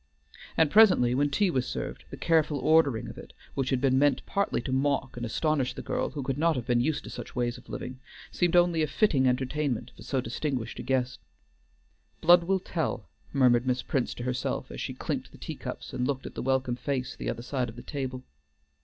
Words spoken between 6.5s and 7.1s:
have been used